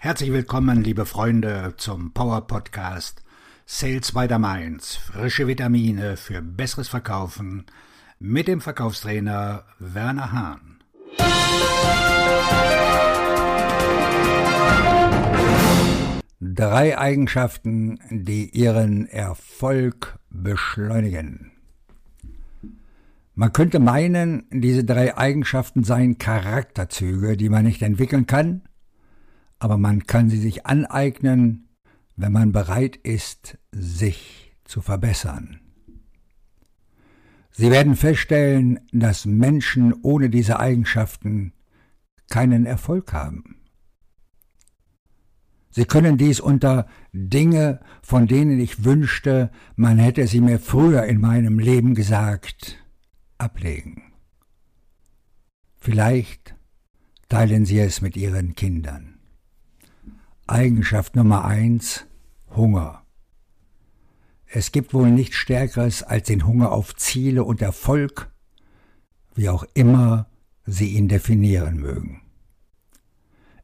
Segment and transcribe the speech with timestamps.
[0.00, 3.24] Herzlich willkommen, liebe Freunde, zum Power Podcast
[3.66, 4.94] Sales by the Mainz.
[4.94, 7.66] Frische Vitamine für besseres Verkaufen
[8.20, 10.78] mit dem Verkaufstrainer Werner Hahn.
[16.38, 21.50] Drei Eigenschaften, die Ihren Erfolg beschleunigen.
[23.34, 28.62] Man könnte meinen, diese drei Eigenschaften seien Charakterzüge, die man nicht entwickeln kann,
[29.58, 31.68] aber man kann sie sich aneignen,
[32.16, 35.60] wenn man bereit ist, sich zu verbessern.
[37.50, 41.52] Sie werden feststellen, dass Menschen ohne diese Eigenschaften
[42.30, 43.56] keinen Erfolg haben.
[45.70, 51.20] Sie können dies unter Dinge, von denen ich wünschte, man hätte sie mir früher in
[51.20, 52.82] meinem Leben gesagt,
[53.38, 54.12] ablegen.
[55.76, 56.56] Vielleicht
[57.28, 59.17] teilen Sie es mit Ihren Kindern.
[60.48, 62.06] Eigenschaft Nummer eins
[62.56, 63.02] Hunger.
[64.46, 68.30] Es gibt wohl nichts Stärkeres als den Hunger auf Ziele und Erfolg,
[69.34, 70.26] wie auch immer
[70.64, 72.22] Sie ihn definieren mögen.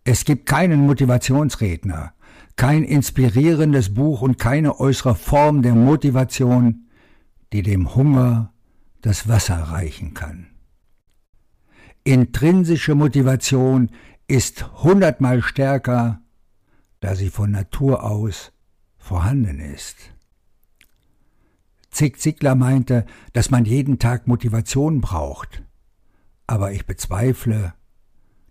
[0.04, 2.12] Es gibt keinen Motivationsredner,
[2.56, 6.86] kein inspirierendes Buch und keine äußere Form der Motivation,
[7.52, 8.52] die dem Hunger
[9.00, 10.48] das Wasser reichen kann.
[12.04, 13.90] Intrinsische Motivation
[14.26, 16.20] ist hundertmal stärker
[17.04, 18.50] da sie von Natur aus
[18.96, 20.14] vorhanden ist.
[21.90, 25.62] Zig Ziglar meinte, dass man jeden Tag Motivation braucht,
[26.46, 27.74] aber ich bezweifle,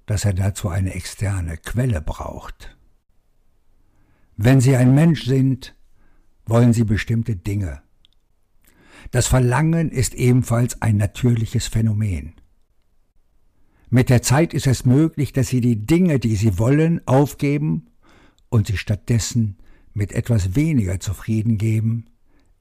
[0.05, 2.77] dass er dazu eine externe Quelle braucht.
[4.37, 5.75] Wenn Sie ein Mensch sind,
[6.45, 7.81] wollen Sie bestimmte Dinge.
[9.09, 12.35] Das Verlangen ist ebenfalls ein natürliches Phänomen.
[13.89, 17.87] Mit der Zeit ist es möglich, dass Sie die Dinge, die Sie wollen, aufgeben
[18.53, 19.57] und sich stattdessen
[19.95, 22.05] mit etwas weniger zufrieden geben,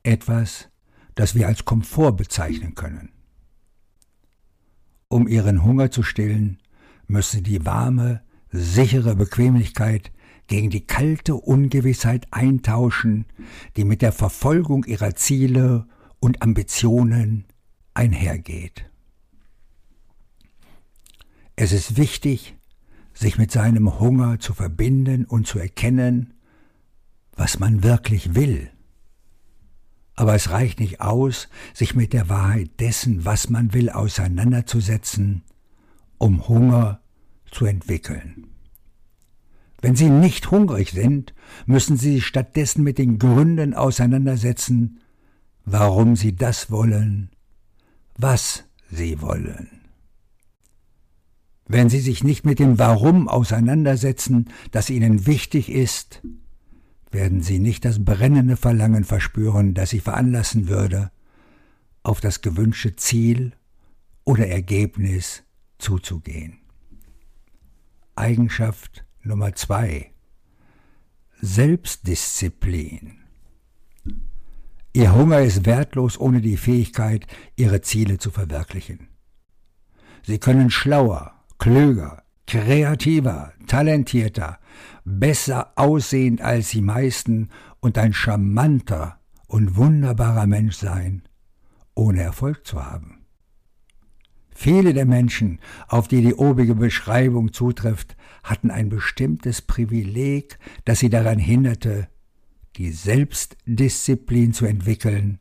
[0.02, 0.70] etwas,
[1.14, 3.10] das wir als Komfort bezeichnen können.
[5.08, 6.56] Um ihren Hunger zu stillen,
[7.08, 10.12] müssen die warme, sichere Bequemlichkeit
[10.46, 13.26] gegen die kalte Ungewissheit eintauschen,
[13.76, 15.86] die mit der Verfolgung ihrer Ziele
[16.20, 17.44] und Ambitionen
[17.92, 18.90] einhergeht.
[21.54, 22.56] Es ist wichtig,
[23.22, 26.34] sich mit seinem Hunger zu verbinden und zu erkennen,
[27.34, 28.70] was man wirklich will.
[30.14, 35.42] Aber es reicht nicht aus, sich mit der Wahrheit dessen, was man will, auseinanderzusetzen,
[36.18, 37.00] um Hunger
[37.50, 38.48] zu entwickeln.
[39.80, 41.34] Wenn Sie nicht hungrig sind,
[41.66, 45.00] müssen Sie sich stattdessen mit den Gründen auseinandersetzen,
[45.64, 47.30] warum Sie das wollen,
[48.16, 49.81] was Sie wollen.
[51.66, 56.22] Wenn Sie sich nicht mit dem Warum auseinandersetzen, das Ihnen wichtig ist,
[57.10, 61.10] werden Sie nicht das brennende Verlangen verspüren, das Sie veranlassen würde,
[62.02, 63.52] auf das gewünschte Ziel
[64.24, 65.44] oder Ergebnis
[65.78, 66.58] zuzugehen.
[68.16, 70.10] Eigenschaft Nummer zwei
[71.40, 73.18] Selbstdisziplin.
[74.92, 79.08] Ihr Hunger ist wertlos ohne die Fähigkeit, Ihre Ziele zu verwirklichen.
[80.22, 84.58] Sie können schlauer, klüger, kreativer, talentierter,
[85.04, 91.22] besser aussehend als die meisten und ein charmanter und wunderbarer Mensch sein,
[91.94, 93.26] ohne Erfolg zu haben.
[94.50, 101.10] Viele der Menschen, auf die die obige Beschreibung zutrifft, hatten ein bestimmtes Privileg, das sie
[101.10, 102.08] daran hinderte,
[102.74, 105.38] die Selbstdisziplin zu entwickeln,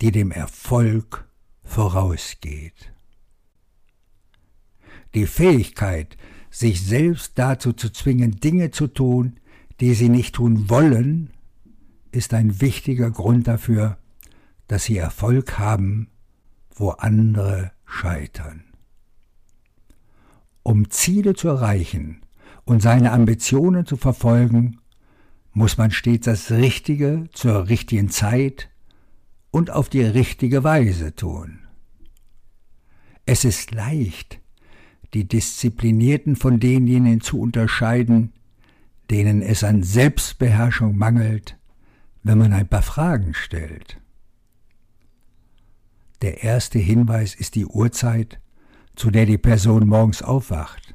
[0.00, 1.28] die dem Erfolg
[1.62, 2.91] vorausgeht.
[5.14, 6.16] Die Fähigkeit,
[6.50, 9.40] sich selbst dazu zu zwingen, Dinge zu tun,
[9.80, 11.30] die sie nicht tun wollen,
[12.12, 13.98] ist ein wichtiger Grund dafür,
[14.68, 16.08] dass sie Erfolg haben,
[16.74, 18.64] wo andere scheitern.
[20.62, 22.22] Um Ziele zu erreichen
[22.64, 24.78] und seine Ambitionen zu verfolgen,
[25.52, 28.70] muss man stets das Richtige zur richtigen Zeit
[29.50, 31.58] und auf die richtige Weise tun.
[33.26, 34.41] Es ist leicht,
[35.14, 38.32] die Disziplinierten von denjenigen zu unterscheiden,
[39.10, 41.58] denen es an Selbstbeherrschung mangelt,
[42.22, 43.98] wenn man ein paar Fragen stellt.
[46.22, 48.40] Der erste Hinweis ist die Uhrzeit,
[48.94, 50.94] zu der die Person morgens aufwacht.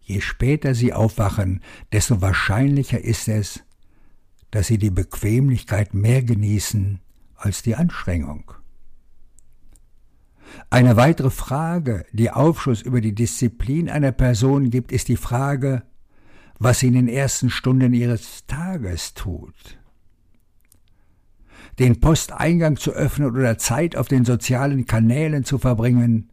[0.00, 1.62] Je später sie aufwachen,
[1.92, 3.62] desto wahrscheinlicher ist es,
[4.50, 7.00] dass sie die Bequemlichkeit mehr genießen
[7.36, 8.52] als die Anstrengung.
[10.70, 15.82] Eine weitere Frage, die Aufschluss über die Disziplin einer Person gibt, ist die Frage,
[16.58, 19.78] was sie in den ersten Stunden ihres Tages tut.
[21.78, 26.30] Den Posteingang zu öffnen oder Zeit auf den sozialen Kanälen zu verbringen,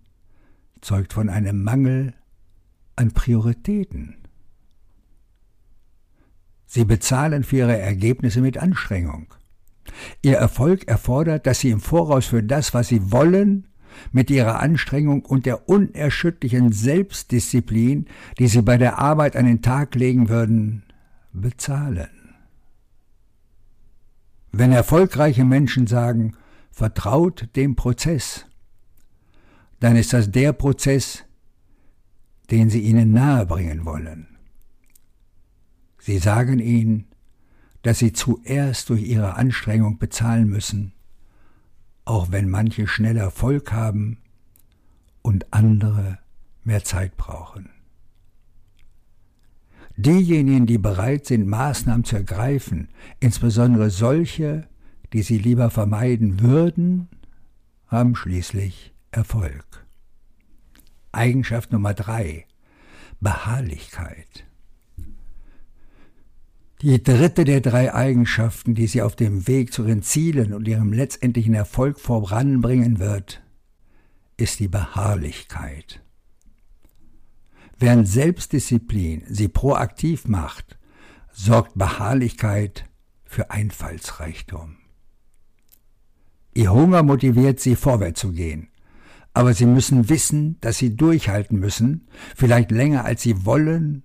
[0.82, 2.14] zeugt von einem Mangel
[2.96, 4.16] an Prioritäten.
[6.66, 9.34] Sie bezahlen für ihre Ergebnisse mit Anstrengung.
[10.22, 13.69] Ihr Erfolg erfordert, dass sie im Voraus für das, was sie wollen,
[14.12, 18.08] mit ihrer Anstrengung und der unerschütterlichen Selbstdisziplin,
[18.38, 20.84] die sie bei der Arbeit an den Tag legen würden,
[21.34, 22.10] bezahlen.
[24.52, 26.36] Wenn erfolgreiche Menschen sagen,
[26.72, 28.46] vertraut dem Prozess,
[29.80, 31.24] dann ist das der Prozess,
[32.52, 34.28] den sie ihnen nahebringen wollen.
[36.00, 37.06] Sie sagen ihnen,
[37.84, 40.94] dass sie zuerst durch ihre Anstrengung bezahlen müssen,
[42.10, 44.18] auch wenn manche schnell Erfolg haben
[45.22, 46.18] und andere
[46.64, 47.70] mehr Zeit brauchen.
[49.96, 52.88] Diejenigen, die bereit sind, Maßnahmen zu ergreifen,
[53.20, 54.68] insbesondere solche,
[55.14, 57.10] die sie lieber vermeiden würden,
[57.86, 59.86] haben schließlich Erfolg.
[61.12, 62.48] Eigenschaft Nummer drei
[63.20, 64.49] Beharrlichkeit.
[66.82, 70.94] Die dritte der drei Eigenschaften, die sie auf dem Weg zu ihren Zielen und ihrem
[70.94, 73.42] letztendlichen Erfolg voranbringen wird,
[74.38, 76.02] ist die Beharrlichkeit.
[77.78, 80.78] Während Selbstdisziplin sie proaktiv macht,
[81.34, 82.86] sorgt Beharrlichkeit
[83.26, 84.78] für Einfallsreichtum.
[86.54, 88.70] Ihr Hunger motiviert sie, vorwärts zu gehen.
[89.34, 94.04] Aber sie müssen wissen, dass sie durchhalten müssen, vielleicht länger als sie wollen,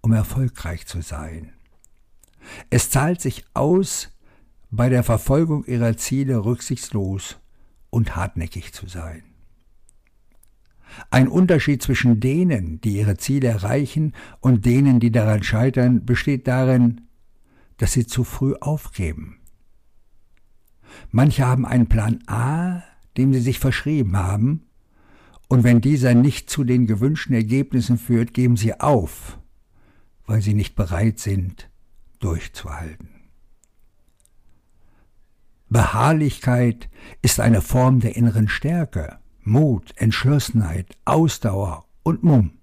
[0.00, 1.52] um erfolgreich zu sein.
[2.70, 4.10] Es zahlt sich aus,
[4.70, 7.38] bei der Verfolgung ihrer Ziele rücksichtslos
[7.90, 9.22] und hartnäckig zu sein.
[11.10, 17.02] Ein Unterschied zwischen denen, die ihre Ziele erreichen, und denen, die daran scheitern, besteht darin,
[17.76, 19.38] dass sie zu früh aufgeben.
[21.10, 22.82] Manche haben einen Plan A,
[23.16, 24.66] dem sie sich verschrieben haben,
[25.48, 29.38] und wenn dieser nicht zu den gewünschten Ergebnissen führt, geben sie auf,
[30.26, 31.68] weil sie nicht bereit sind,
[32.24, 33.08] durchzuhalten.
[35.68, 36.90] Beharrlichkeit
[37.22, 42.58] ist eine Form der inneren Stärke, Mut, Entschlossenheit, Ausdauer und Mumm.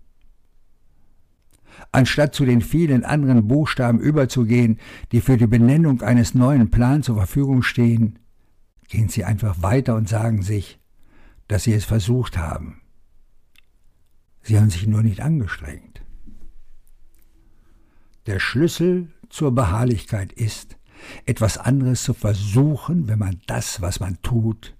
[1.92, 4.80] Anstatt zu den vielen anderen Buchstaben überzugehen,
[5.12, 8.20] die für die Benennung eines neuen Plans zur Verfügung stehen,
[8.90, 10.80] gehen sie einfach weiter und sagen sich,
[11.48, 12.82] dass sie es versucht haben.
[14.44, 16.04] Sie haben sich nur nicht angestrengt.
[18.28, 20.78] Der Schlüssel zur Beharrlichkeit ist,
[21.26, 24.76] etwas anderes zu versuchen, wenn man das, was man tut,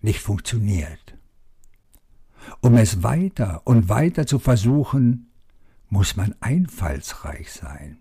[0.00, 1.16] nicht funktioniert.
[2.60, 5.30] Um es weiter und weiter zu versuchen,
[5.88, 7.98] muss man einfallsreich sein.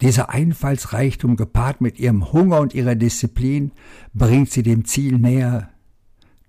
[0.00, 3.72] Dieser Einfallsreichtum gepaart mit ihrem Hunger und ihrer Disziplin
[4.12, 5.70] bringt sie dem Ziel näher,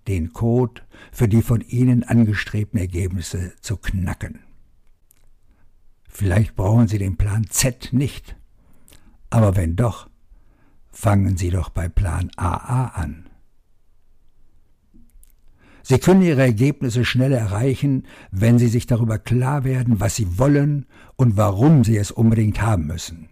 [0.07, 0.81] den Code
[1.11, 4.39] für die von ihnen angestrebten Ergebnisse zu knacken.
[6.09, 8.35] Vielleicht brauchen Sie den Plan Z nicht.
[9.29, 10.09] Aber wenn doch,
[10.91, 13.29] fangen Sie doch bei Plan AA an.
[15.83, 20.87] Sie können Ihre Ergebnisse schnell erreichen, wenn Sie sich darüber klar werden, was Sie wollen
[21.15, 23.29] und warum Sie es unbedingt haben müssen.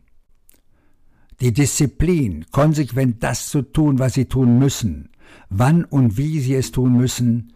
[1.42, 5.10] Die Disziplin, konsequent das zu tun, was Sie tun müssen,
[5.50, 7.54] wann und wie Sie es tun müssen,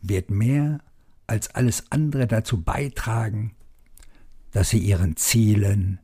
[0.00, 0.80] wird mehr
[1.26, 3.52] als alles andere dazu beitragen,
[4.52, 5.98] dass sie ihren Zielen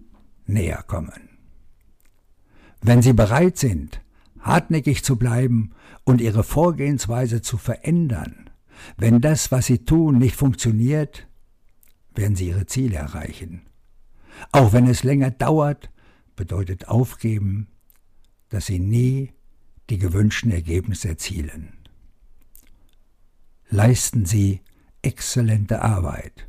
[0.46, 1.30] näher kommen.
[2.80, 4.00] Wenn sie bereit sind,
[4.40, 5.72] hartnäckig zu bleiben
[6.04, 8.50] und ihre Vorgehensweise zu verändern,
[8.96, 11.26] wenn das, was sie tun, nicht funktioniert,
[12.14, 13.62] werden sie ihre Ziele erreichen.
[14.52, 15.90] Auch wenn es länger dauert,
[16.36, 17.68] bedeutet aufgeben,
[18.50, 19.32] dass sie nie
[19.90, 21.72] die gewünschten Ergebnisse erzielen.
[23.68, 24.60] Leisten Sie
[25.02, 26.48] exzellente Arbeit